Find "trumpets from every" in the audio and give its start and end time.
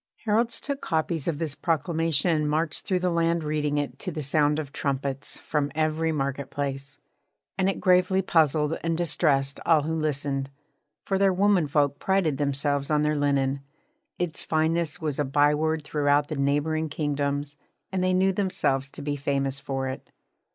4.73-6.11